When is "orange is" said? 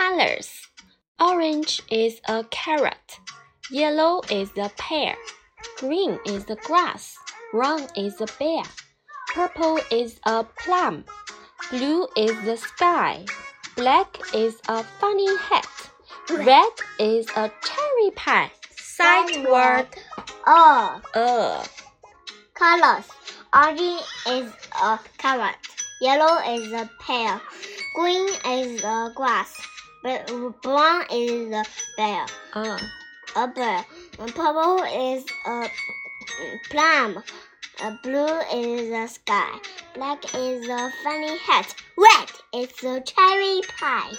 1.20-2.22, 23.52-24.48